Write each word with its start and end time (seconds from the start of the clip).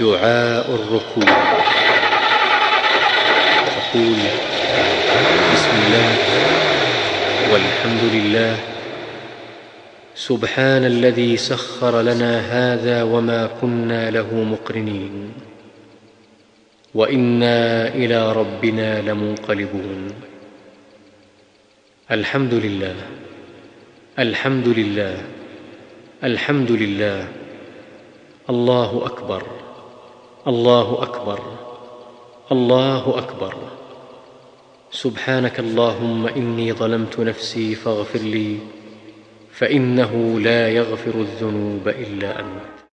دعاء 0.00 0.74
الركوع. 0.74 1.54
تقول 3.66 4.16
بسم 5.52 5.70
الله 5.86 6.16
والحمد 7.52 8.04
لله. 8.14 8.58
سبحان 10.14 10.84
الذي 10.84 11.36
سخر 11.36 12.00
لنا 12.00 12.40
هذا 12.40 13.02
وما 13.02 13.46
كنا 13.60 14.10
له 14.10 14.34
مقرنين. 14.34 15.32
وإنا 16.94 17.88
إلى 17.88 18.32
ربنا 18.32 19.00
لمنقلبون. 19.00 20.12
الحمد 22.10 22.54
لله. 22.54 22.94
الحمد 24.18 24.68
لله. 24.68 25.16
الحمد 26.24 26.72
لله. 26.72 27.28
الله 28.50 29.02
أكبر. 29.06 29.42
الله 30.46 31.02
أكبر. 31.02 31.40
الله 32.52 33.18
أكبر. 33.18 33.54
سبحانك 34.90 35.60
اللهم 35.60 36.26
إني 36.26 36.72
ظلمت 36.72 37.20
نفسي 37.20 37.74
فاغفر 37.74 38.18
لي 38.18 38.58
فإنه 39.52 40.40
لا 40.40 40.68
يغفر 40.68 41.14
الذنوب 41.14 41.88
إلا 41.88 42.40
أنت. 42.40 42.76